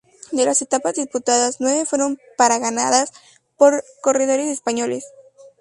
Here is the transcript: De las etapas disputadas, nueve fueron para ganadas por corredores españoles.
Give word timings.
De 0.31 0.45
las 0.45 0.63
etapas 0.63 0.95
disputadas, 0.95 1.57
nueve 1.59 1.85
fueron 1.85 2.17
para 2.35 2.57
ganadas 2.57 3.13
por 3.55 3.83
corredores 4.01 4.47
españoles. 4.49 5.05